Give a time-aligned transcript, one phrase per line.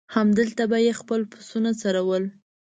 [0.13, 2.23] هلته به یې خپل پسونه څرول.